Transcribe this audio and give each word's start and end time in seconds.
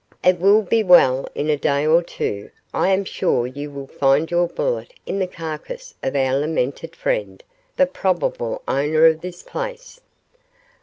It 0.23 0.39
will 0.39 0.63
be 0.63 0.81
well 0.81 1.29
in 1.35 1.51
a 1.51 1.57
day 1.57 1.85
or 1.85 2.01
two, 2.01 2.49
I 2.73 2.89
am 2.89 3.05
sure 3.05 3.45
you 3.45 3.69
will 3.69 3.85
find 3.85 4.31
your 4.31 4.47
bullet 4.47 4.95
in 5.05 5.19
the 5.19 5.27
carcass 5.27 5.93
of 6.01 6.15
our 6.15 6.35
lamented 6.39 6.95
friend, 6.95 7.43
the 7.77 7.85
probable 7.85 8.63
owner 8.67 9.05
of 9.05 9.21
this 9.21 9.43
place." 9.43 10.01